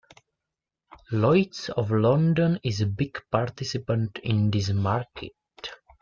[1.11, 5.33] Lloyd's of London is a big participant in this market.